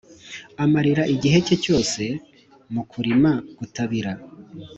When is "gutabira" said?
3.57-4.11